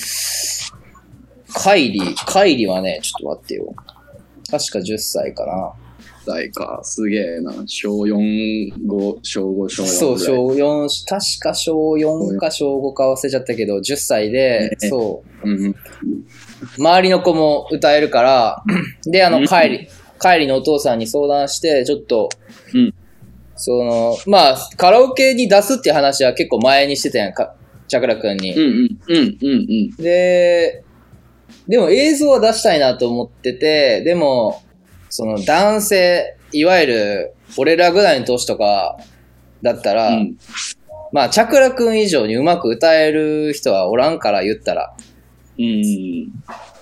[1.55, 3.75] カイリ、カイリはね、ちょっと待ってよ。
[4.51, 5.73] 確か10歳かな。
[6.27, 6.81] 歳か。
[6.83, 7.53] すげえな。
[7.67, 9.87] 小4、5、小5、小4。
[9.87, 15.77] そう、小4、確か小4か小5か忘れちゃったけど、10歳で、ねそう、うんうん。
[16.79, 18.65] 周りの子も歌えるから、
[19.05, 19.89] で、あの、うん帰り、
[20.21, 22.29] 帰りのお父さんに相談して、ちょっと、
[22.75, 22.95] うん
[23.63, 27.55] その、まあ、カラオケに出すっていう話は結構前にしてたやんか、
[27.89, 28.55] チャクラくんに。
[28.55, 29.57] うんうんうんう
[29.93, 30.83] んで、
[31.71, 34.61] でも映像は出したいなと思ってて、でも、
[35.09, 38.99] その男性、いわゆる、俺らぐらいの年とか
[39.63, 40.37] だったら、うん。
[41.13, 44.97] まあ、チャクラくん以上にうまく歌える人はおらんから言ったら。
[45.61, 46.33] うん。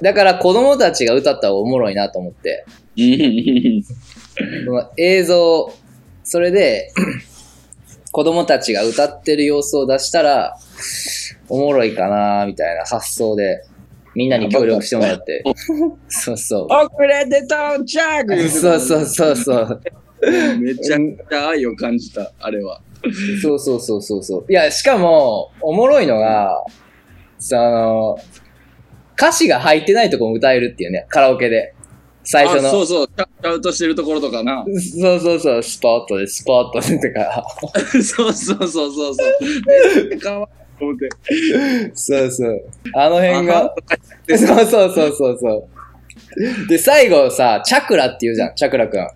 [0.00, 2.64] だから子供たちが歌った方がおもろいなと思って、
[2.96, 3.82] うん
[4.64, 5.70] その映像、
[6.24, 6.90] それで、
[8.10, 10.56] 子供たちが歌ってる様子を出したら、
[11.50, 13.64] おもろいかなみたいな発想で、
[14.18, 15.44] みんなに協力してもらって。
[16.08, 16.66] そうそう。
[16.66, 19.80] 遅れて到着そうそうそうそう。
[20.60, 22.80] めちゃくちゃ愛を感じた、あれは。
[23.40, 24.46] そうそうそうそうそう。
[24.52, 26.64] いや、しかも、おもろいのが、
[27.38, 28.18] その、
[29.16, 31.74] 歌詞が入ってないとこも歌えるっていうね、カラオケで。
[32.24, 32.68] 最初の。
[32.68, 34.64] あそうそう、シャウトしてるところとかな。
[35.00, 37.44] そうそうそう、スポットで、スポットでとか。
[38.02, 39.16] そうそうそうそうそう。
[40.08, 41.08] めっちゃかわい思って。
[41.94, 42.64] そうそう。
[42.94, 43.74] あの辺あが、
[44.28, 45.68] そうそうそうそうそ
[46.34, 46.68] う。
[46.68, 49.08] で、最後さ、チャクラって言うじゃん、チャクラくん。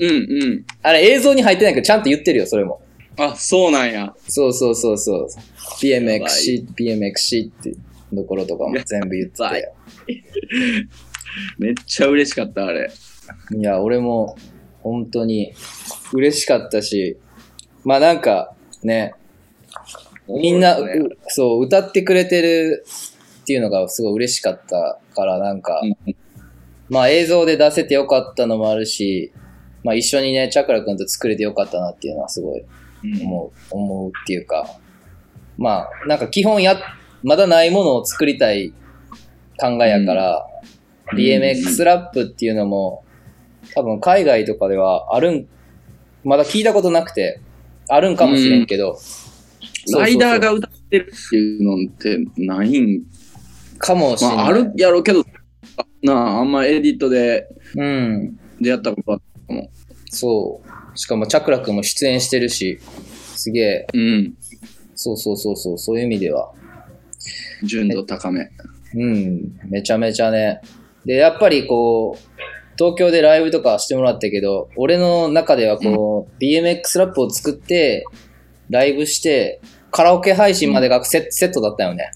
[0.00, 0.64] うんうん。
[0.82, 2.80] あれ映像に入ってないけど、ちゃんと言ってるよ、それも。
[3.16, 4.14] あ、そうなんや。
[4.28, 5.28] そうそうそうそう。
[5.82, 7.72] BMXC、BMXC って
[8.14, 9.72] ところとかも全部言ってやばいて。
[11.58, 12.90] めっちゃ嬉しかった、あれ。
[13.56, 14.36] いや、俺も
[14.82, 15.52] 本当に
[16.12, 17.18] 嬉しかったし、
[17.84, 19.14] まあなんかね、
[20.28, 20.92] みんな、ね。
[20.92, 22.84] うそう、歌ってくれてる
[23.42, 26.16] っていうのがすごい嬉しかったから、なんか、うん
[26.90, 29.32] まあ映像で出せてよかったのもあるし、
[29.84, 32.64] まあ一緒にね、チャクラくんと作れてよかったなっていうのはすごい
[33.04, 33.22] うん。
[33.22, 34.66] 思う、思うっていうか、
[35.56, 36.80] まあなんか基本や、
[37.22, 38.72] まだないものを作りたい
[39.60, 40.46] 考えやから、
[41.12, 41.18] うん。
[41.18, 43.04] BMX ラップっていうのも、
[43.74, 45.46] 多分海外とかではあるん、
[46.24, 47.40] まだ聞いたことなくて、
[47.88, 49.27] あるんかもしれんけど、そうそうそう
[49.92, 53.02] ライダーが歌ってるっていうのってないん
[53.78, 54.36] かもしれない。
[54.36, 55.24] まあ、あるやろうけど、
[56.02, 58.38] なあ、あんまエディットでうん。
[58.60, 59.20] 出会ったことは、
[60.10, 60.98] そう。
[60.98, 62.80] しかもチャクラ君も出演してるし、
[63.36, 64.34] すげえ、うん、
[64.94, 66.52] そうそうそうそう、そういう意味では、
[67.62, 68.50] 純度高め。
[68.94, 70.60] うん、めちゃめちゃね。
[71.04, 72.38] で、やっぱりこう、
[72.76, 78.04] 東京でライブとかしてもらったけど、俺の中ではこう、BMX ラップを作って、
[78.70, 82.10] ライブして、カラオケ配信までがセ,、セットだったよね。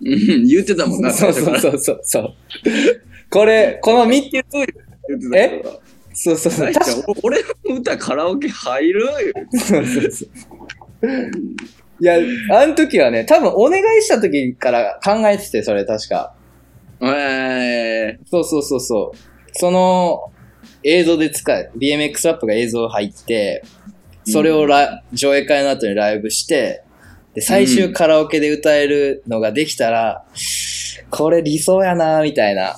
[0.00, 2.34] うん、言ってたもんな、そうそうそうそうそう。
[3.30, 5.78] これ、この3つ、言ってたから。
[6.14, 6.72] そうそうそう。
[7.22, 9.06] 俺の歌カラオケ入る？
[9.52, 10.28] そうそうそう。
[12.00, 12.16] いや、
[12.50, 16.34] あの時はね、多分お願いした時から考えてて、それ確か。
[17.00, 19.18] えそうそうそうそう。
[19.52, 20.32] その
[20.82, 23.62] 映像で使え、BMX ラップが映像入って、
[24.30, 26.82] それをラ、上映会の後にライブして、
[27.34, 30.24] で、最終カラオケで歌えるのができたら、
[31.10, 32.76] これ理想やなみたいな、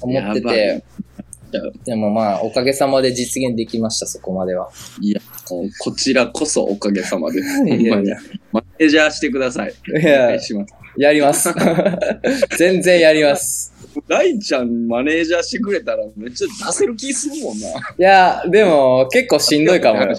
[0.00, 1.84] 思っててい。
[1.84, 4.70] でもまあ、おかげさまで実現できました、そこまでは。
[5.00, 7.40] ー、いや、こちらこそおかげさまで。
[7.68, 8.16] いやいにや。
[8.52, 9.74] マネージャーしてください。
[10.00, 10.74] いやい、します。
[10.96, 11.52] やります。
[12.58, 13.72] 全然やります。
[14.08, 17.68] 大ちゃんマネージャーしてくれたらめっちゃ出せる気するもんな。
[17.68, 20.18] いや、でも結構しんどいかもよ。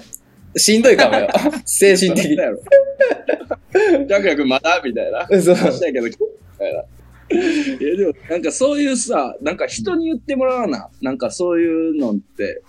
[0.56, 1.28] しんどいかもよ。
[1.64, 2.36] 精神的に。
[2.36, 2.58] やろ。
[4.06, 4.80] ジャクヤ君まだ？
[4.84, 5.26] みたいな。
[5.40, 6.12] そう話したけど、み
[6.58, 6.84] たいな。
[7.30, 7.36] い
[7.82, 10.88] やでもなんかそういうさ、なんか人に言ってもらわな。
[11.00, 12.62] なんかそういうのって、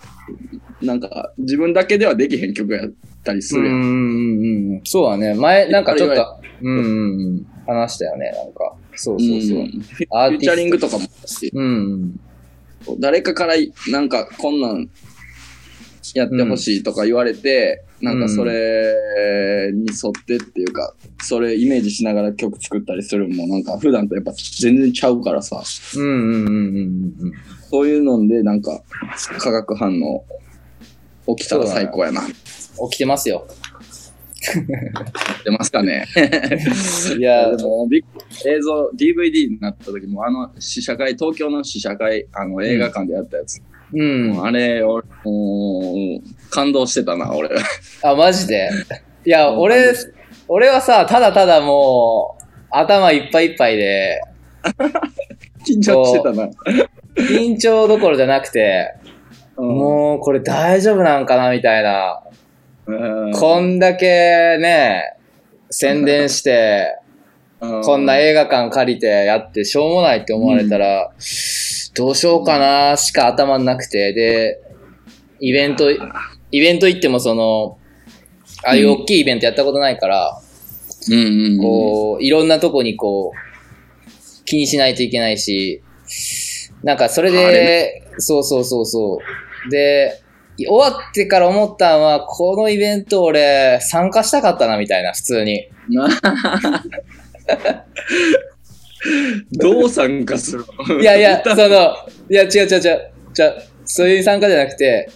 [0.82, 3.74] なんか自分だけではできへん曲やったりするやん。
[3.74, 4.80] うんうんうんうん。
[4.84, 5.34] そうだね。
[5.34, 7.46] 前、なんかちょっと、うん。
[7.66, 8.74] 話したよね、なんか。
[8.94, 9.58] そうそうそう。
[9.62, 11.04] んフアーティーチャリングとかも
[11.52, 12.20] うん。
[12.98, 13.54] 誰かから
[13.90, 14.88] なんかこんなん
[16.14, 25.62] やってほしいとか言われて、なんかそれに沿ってっていうか、それイメージしながら曲作ったりするのもなんか普段とやっぱ全然ちゃうからさ、
[25.96, 27.32] うんうんうんうんうん。
[27.70, 28.82] そういうのでなんか
[29.38, 30.24] 化学反応
[31.36, 32.22] 起きたら最高やな。
[32.22, 32.34] 起
[32.90, 33.46] きてますよ。
[35.44, 36.06] 出ますかね。
[37.18, 43.60] いやで、も映像 DVD になった時もあの試写会東京の試写会あの映画館でやったやつ、
[43.92, 44.44] うん。
[44.44, 45.06] あれ俺
[46.50, 47.50] 感動してたな俺。
[48.02, 48.70] あ、マジで？
[49.24, 49.58] いや、うん。
[49.60, 49.92] 俺、
[50.48, 54.20] 俺はさ、ただただもう、頭いっぱいいっぱいで、
[55.66, 56.48] 緊張してたな、
[57.16, 58.94] 緊張どころじゃなくて、
[59.56, 59.68] うん。
[59.76, 62.22] もうこれ大丈夫なんかなみたいな。
[62.86, 63.32] うん。
[63.32, 64.06] こんだけ
[64.58, 65.16] ね、
[65.70, 67.05] 宣伝して、う
[67.58, 71.12] こんな映画館借りてやってしょうもないって思われたら、
[71.94, 74.60] どうしようかなしか頭になくて、で、
[75.40, 75.98] イベント、イ
[76.52, 77.78] ベント行ってもその、
[78.64, 80.40] ああいう大きいイベントやったことないから、
[81.60, 85.82] こう、いろんなとこにこう、気にしないといけないし、
[86.82, 89.18] なんかそれあで、そうそうそうそ
[89.66, 89.70] う。
[89.70, 90.22] で、
[90.58, 95.68] 終わってから思ったのは、このイベント俺参加したかったなみたいな、普通に。
[97.46, 97.84] な
[99.52, 101.00] どう参加するの？
[101.00, 101.94] いやいや、歌 その、
[102.28, 102.80] いや、違う違う違う。
[102.80, 103.54] じゃあ
[103.84, 105.08] そういう参加じゃなくて、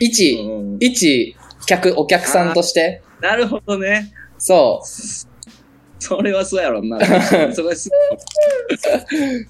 [0.00, 4.12] 一、うん一客、お客さんとして、なるほどね。
[4.38, 4.86] そう。
[5.98, 6.98] それはそうやろな。
[7.52, 7.90] それす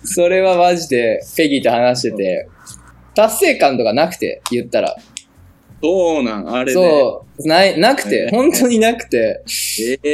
[0.05, 2.49] それはマジで、ペギーと話してて、
[3.15, 4.95] 達成感とかなくて、言ったら。
[5.87, 6.73] そうなん、あれね。
[6.73, 9.43] そう、ない、なくてえ、ー本当になくて。
[10.05, 10.09] え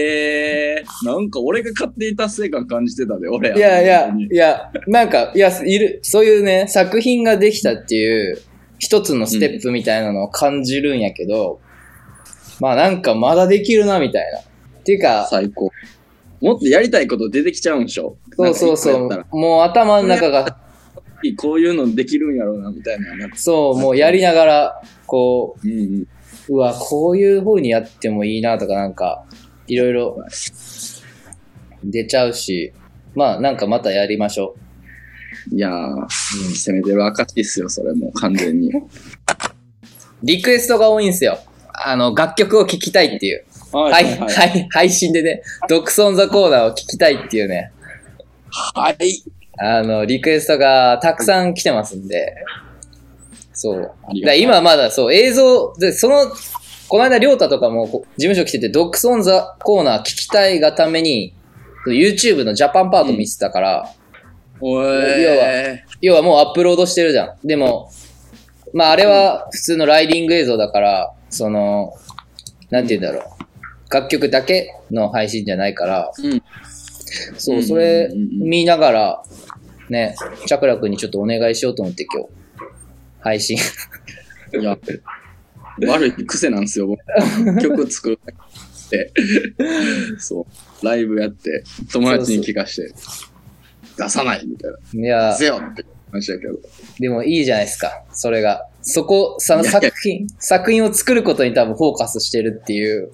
[0.81, 8.39] えー、なんか俺が勝手に達成感感じてたで、俺いやいやいや、なんか、いや、いる、そういうね、作品ができたっていう、
[8.79, 11.61] 一つのステップみたいなのを感じるんやけど、
[12.61, 14.41] まあなんかまだできるな、みたいな。
[14.41, 14.43] っ
[14.83, 15.71] ていうか、最高。
[16.41, 18.17] もっとやりたいこと出てきちゃうんでしょ？
[18.37, 19.09] そうそうそう。
[19.37, 20.59] もう頭の中が、
[21.37, 23.07] こういうのできるんやろうな、みたいな。
[23.37, 26.01] そう、もうやりながら、こうんうん。
[26.01, 26.07] う、
[26.49, 29.27] うわ、こういう風にやってもいいなとか、なんか、
[29.67, 30.17] いろいろ
[31.85, 32.73] 出ちゃうし、
[33.15, 34.55] まあなんかまたやりましょ
[35.53, 38.71] いやー、攻めてる証ですよ、それもう完全に。
[38.71, 38.73] う。
[40.23, 41.39] リクエストが多いんですよ。
[41.75, 43.45] あの、楽曲を聴きたいっていう。
[43.73, 47.73] ははい、はい、配信でね、ドクソンザコーナーを聞きたいっていうね、
[48.75, 49.25] はい。
[49.59, 52.35] あの、リクエストがたくさん来てますんで、
[53.53, 53.93] そう。
[54.25, 56.33] だ今まだそう、映像、で、その、
[56.89, 61.35] この間、りょうたとかもこ事務所来てて、 Dogs on the Corner 聞きたいがために、
[61.87, 63.91] YouTube のジャパンパート見てたから、
[64.61, 67.47] お要え要はもうアップロードしてるじゃん。
[67.47, 67.91] でも、
[68.73, 71.95] まああれは普通のライディング映像だから、その、
[72.71, 73.93] なんて言うんだろう。
[73.93, 76.43] 楽曲だけの配信じゃないから、うん
[77.37, 79.23] そうう、んそれうんうんうん見ながら、
[79.91, 80.15] ね、
[80.47, 82.29] チャクラ君にちょっとお願いしようと思って今日、
[83.23, 83.57] 配信。
[84.53, 84.77] ー、いや、
[85.89, 87.01] 悪い癖なんですよ、僕
[87.61, 89.13] 曲作るって。
[90.19, 90.47] そ
[90.83, 92.93] う、ライブやって、友達に聞かして、
[93.97, 94.79] 出さないみたいな。
[95.01, 96.59] いや出、せよって話だけど。
[96.99, 98.67] でもいいじゃないですか、それが。
[98.83, 103.13] そこ、その作品、作品を作ることに多分フォーカスしてるっていう。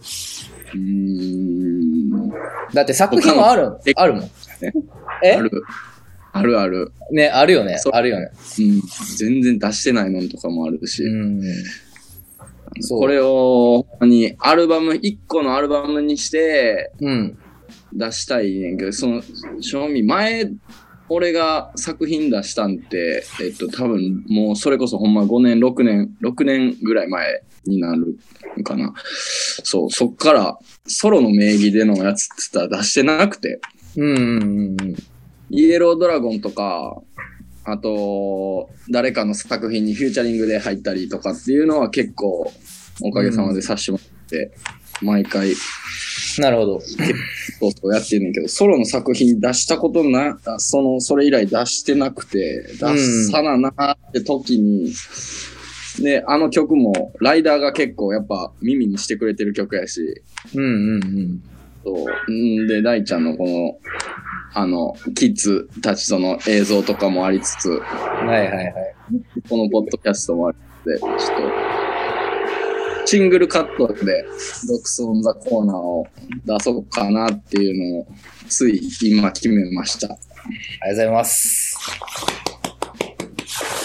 [0.75, 2.31] うーん。
[2.73, 4.23] だって作品はあるえあるもん。
[4.23, 4.31] ね
[5.23, 5.33] え？
[5.33, 5.51] ある。
[6.33, 6.93] あるある。
[7.11, 8.31] ね、あるよねあるよね。
[8.59, 8.83] うん。
[9.17, 11.03] 全然出してないのとかもあるし。
[11.03, 11.41] うん。
[12.91, 17.39] これを、に、アルバム、一個のアルバムにしてうん。
[17.93, 19.23] 出したいねんけど、その、
[19.61, 20.51] 正味、前、
[21.09, 28.19] 俺が作品出したんて、えっと、多分、もうそれこそほんま5年、6年、6年ぐらい前になる
[28.59, 28.93] んかな。
[29.65, 33.61] そう、そっから、ソロの名義でのやつって言ったら出してなくて、
[33.97, 34.97] うんうんうんうん。
[35.51, 37.01] イエロードラゴンとか、
[37.65, 42.51] あと、誰かの作品にフューチャリングで入ったりとかっていうのは結構、
[43.03, 44.53] おかげさまでさせてもらって、
[45.03, 45.55] 毎回、
[46.39, 46.81] なるほど。
[46.81, 54.93] そうそうやってんねんけど、ソロの作品出したことな、あその、それ以来出してなくて、出さななって時に、
[56.01, 60.23] で、あの曲も、ライダーが結構やっぱ耳にしてくれてる曲やし、
[60.55, 61.43] うんうんうん。
[61.85, 62.33] そう。
[62.33, 63.79] んで、大ちゃんのこの、
[64.55, 68.75] あの、キッズたちとの映像とかもありつつ、はいはいはい。
[69.49, 74.25] このポッドキャストもあって、ちょっと、シングルカットで、
[74.69, 76.07] ドクソンザコーナーを
[76.45, 78.07] 出そうかなっていうのを、
[78.49, 80.13] つい今決めました。
[80.13, 81.77] ありがとうございます。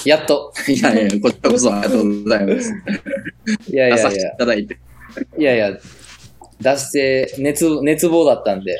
[0.06, 0.54] やっと。
[0.68, 2.74] いやいや、こちらこそありがとうございます。
[3.72, 4.38] いやい出させてやいやい。
[4.38, 4.80] ただいて。
[5.38, 5.80] いやいや、
[6.62, 8.78] 出して、熱、熱望だったんで。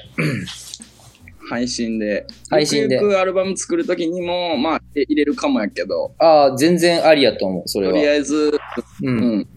[1.54, 2.26] 配信で。
[2.50, 8.12] 配信でゆくゆくアルバム作るときにも、まあ、入れるかもやけど、ああ、全然ありやと思う、それとりは。
[8.12, 8.60] あえず、
[9.02, 9.08] う。
[9.08, 9.48] うんん。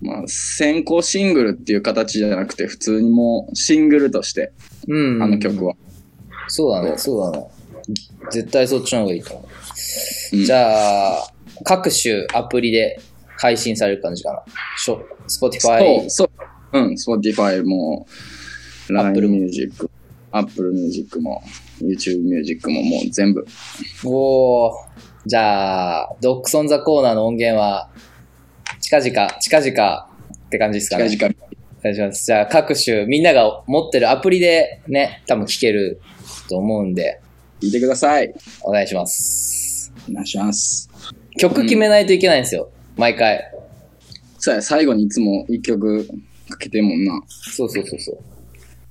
[0.00, 4.52] まあ、先行シングルっていう形じゃなくて、普通にもうシングルとして、
[4.88, 5.22] うん。
[5.22, 5.74] あの曲は。
[6.48, 7.46] そうだね、そうだね。
[8.30, 9.44] 絶対そっちの方がいいと思う。
[9.44, 9.50] うん
[10.44, 11.32] じゃあ、
[11.64, 13.00] 各種アプリで
[13.36, 14.42] 配信される感じかな。
[15.26, 16.30] Spotify そう、そ
[16.72, 16.78] う。
[16.78, 18.06] うん、Spotify も、
[18.88, 19.89] Apple LINE Music、
[20.32, 21.42] Apple Music も、
[21.80, 23.46] YouTube Music ももう全部。
[24.04, 24.72] おー
[25.26, 27.90] じゃあ、ドックソンザコーナーの音源は、
[28.80, 30.08] 近々、近々
[30.46, 31.10] って感じですかね。
[31.10, 31.34] 近々。
[31.80, 32.24] お願いします。
[32.26, 36.00] じゃあ、各種、みんなが持ってるアプリでね、多分聞ける
[36.48, 37.20] と思うんで、
[37.60, 38.32] 聞いてください。
[38.62, 39.92] お願いします。
[40.08, 40.90] お願いします。
[41.38, 42.70] 曲決めないといけないんですよ。
[42.96, 43.42] 毎回。
[44.38, 46.06] さあ、最後にいつも一曲
[46.48, 47.22] かけてるもんな。
[47.28, 48.18] そうそうそうそう。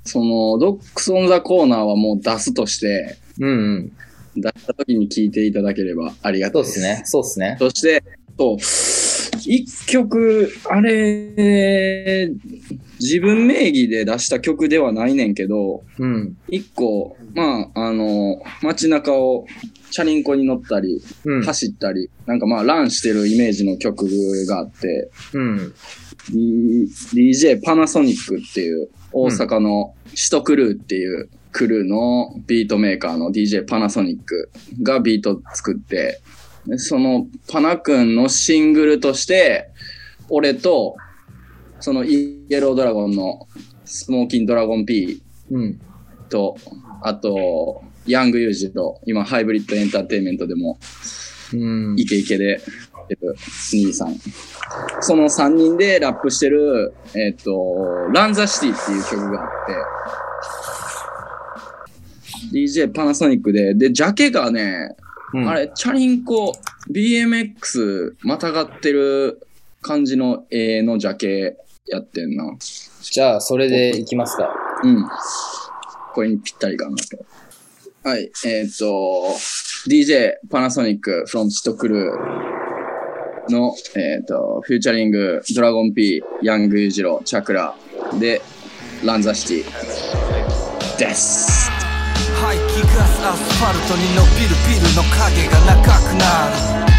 [0.04, 3.92] その、 Dogs on the Corner はもう出すとして、うんうん。
[4.36, 7.02] 出した時に聞いていただければありがたいうそですね。
[7.06, 7.58] そうですね。
[7.60, 8.04] そして、
[8.40, 8.58] と、
[9.46, 12.32] 一曲、あれ、
[13.00, 16.38] 自分名義で出した曲ではないねんけど、うん。
[16.48, 19.46] 一個、まあ、あの、街中を
[19.92, 21.44] チャリンコに乗ったり、うん。
[21.44, 24.08] 走ったり、なんかまあ、ランしてるイメージの曲
[24.48, 25.74] があって、うん。
[26.32, 34.52] DJ パナソニックっていう大阪のシトクルーっていうクルーのビートメーカーの DJ パナソニック
[34.84, 36.22] がビート作って、
[36.66, 39.70] でそのパナ君のシングルとして、
[40.30, 40.96] 俺と、
[41.80, 43.48] そのイエロードラゴンの
[43.86, 45.80] スモーキンドラゴン P うん。
[46.30, 46.56] と、
[47.02, 50.78] あと、ヤングユージと、今ハイブリッドエンターテインメントでも
[51.54, 51.96] うん。
[51.98, 52.60] イケイケで、や
[53.16, 53.36] ってる
[53.72, 54.16] 兄さん。
[55.02, 57.76] その3人でラップしてる、えっ、と、
[58.14, 59.50] ランザシティっていう曲があっ
[62.52, 64.96] て、DJ パナソニックで、で、ジャケがね、
[65.34, 66.54] うんあれ、チャリンコ、
[66.92, 69.48] BMX またがってる
[69.82, 71.58] 感じの絵のジャケ
[71.88, 72.58] やってんな。
[73.02, 74.54] じゃあ、それでいきますか。
[74.84, 75.06] うん。
[76.14, 77.26] これにぴったりかなと。
[78.04, 78.32] はい。
[78.46, 79.36] えっ、と、
[79.88, 82.49] DJ パナソニック from チトクルー
[83.50, 87.76] の、えっ、と、フューチャリングドラゴン P、ヤングユージロ、チャクラ
[88.20, 88.42] で、
[89.04, 91.72] ランザシティです。
[92.42, 96.90] 排気ガスアスファルトに伸びるビルの影が長くなる。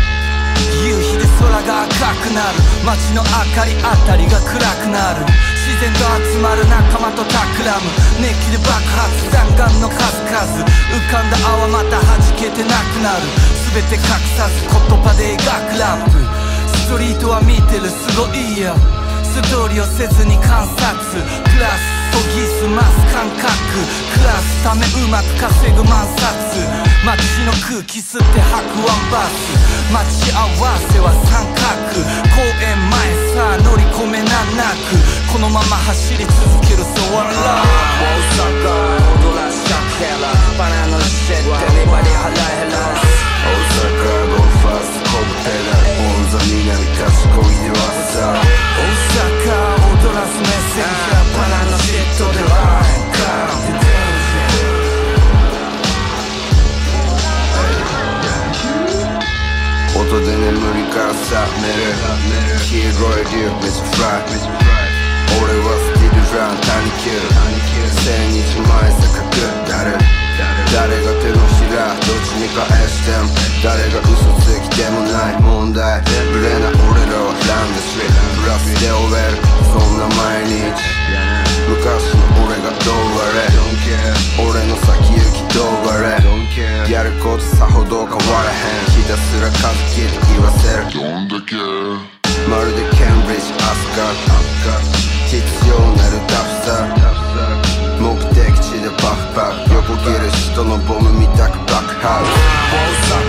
[0.80, 2.57] 夕日で空が赤くなる。
[2.84, 5.26] 街の明かりあたりが暗くなる。
[5.61, 7.92] 自然と集まる仲間と企む。
[8.20, 10.64] 熱気で爆発弾丸の数々。
[10.64, 13.28] 浮かんだ泡また弾けてなくなる。
[13.76, 14.01] 全て隠
[14.36, 16.39] さず言葉で描くラップ。
[16.91, 18.74] ストリートは見てるすごいよ。
[19.22, 21.22] 素通りをせずに観察。
[21.22, 23.47] プラス研ぎ澄ます感覚。
[24.11, 26.59] 暮らすためうまく稼ぐ万冊
[27.07, 27.14] 街
[27.47, 29.55] の空気吸って吐くワンバス。
[29.95, 31.95] 待ち合わせは三角。
[32.34, 32.99] 公園前
[33.38, 34.99] さあ乗り込めなんなく
[35.30, 37.38] このまま走り続けるそう笑う。
[38.03, 38.66] 大阪
[39.14, 40.26] 踊らしゃけら
[40.59, 42.82] バナナシェットラヘラ
[43.47, 46.09] 大阪ゴーファーストコブペダ
[46.47, 53.20] ルオンザ南賢いではさ大阪踊らすメッセージがバナナシットでラインカ
[53.51, 53.91] ウント
[60.01, 61.80] 音で眠りから覚める。
[62.70, 64.30] 黄色い竜めっちゃフライ
[65.43, 67.11] 俺はスティルラン谷急
[67.91, 68.59] 千日
[72.66, 73.28] 返しても
[73.62, 76.02] 誰が嘘つきでもない問題。
[76.32, 78.08] ブレな俺らはランドストリ
[78.40, 79.38] プラスで終える。
[79.68, 80.74] そんな毎日。
[81.68, 83.48] 昔の俺がどうあれ。
[84.40, 86.92] 俺の先行きどうあれ。
[86.92, 88.90] やることさほど変わらへん。
[88.90, 90.84] ひたすら数切って言わせる。
[92.48, 94.00] まるでケンブリッジアスカ
[95.28, 95.36] 必
[95.68, 96.70] 要なるタフさ。
[98.00, 101.69] 目的地でパフパフ横切る人のボムみたく
[102.03, 103.28] 爆発大阪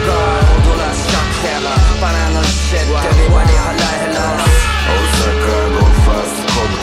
[0.63, 1.67] 踊らしゃけら
[1.99, 5.35] バナナシェット Everybody ハラヘラ大阪
[5.75, 6.81] ゴーファーストコブ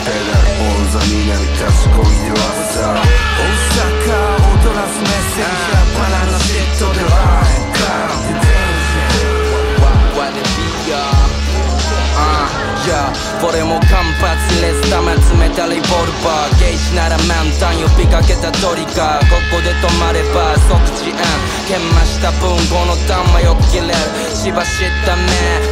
[14.19, 16.59] 発レス玉詰めたリボルバー。
[16.59, 19.29] ゲージなら満タン呼びかけたトリガー。
[19.31, 21.23] ここで止まれば即時案
[21.67, 23.95] 研磨した分この弾はよく切れる。
[24.35, 25.23] しばしっため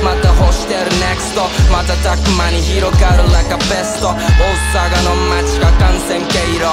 [0.04, 0.88] また干してる。
[1.04, 3.28] NEXT またたく間に広がる。
[3.36, 4.16] Like a best 大阪
[5.04, 6.64] の街が感染経路。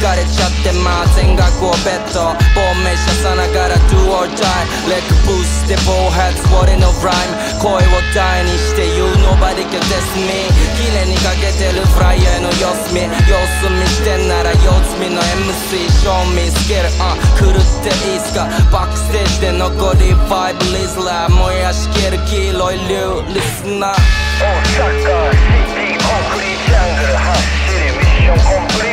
[0.00, 4.40] かれちゃってまあ全額をベッド亡命者さながら Do or die
[4.88, 10.48] レッグブースで暴発俺のライム声を大にして言う nobody can diss me
[10.80, 25.44] 綺麗にかけてるフライヤーの様子見様子見してんなら様子見の MC show me スキルあ狂っていいっすかバックステージで残り5リズラー燃やしきる黄色い竜リスナー大阪シ
[25.76, 27.36] テコンクリージャングル走
[27.76, 28.89] りミッションコンプリート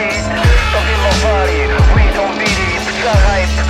[1.38, 3.67] We don't believe the hype.